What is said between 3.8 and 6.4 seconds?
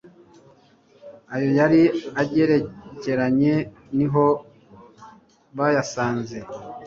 niho bayasanze